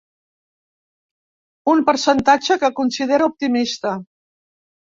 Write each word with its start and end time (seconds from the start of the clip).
Un 1.73 1.85
percentatge 1.91 2.57
que 2.65 2.73
considera 2.81 3.31
optimista. 3.33 3.93